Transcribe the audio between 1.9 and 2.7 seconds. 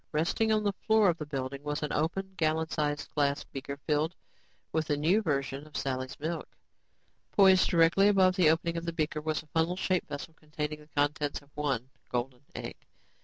open, gallon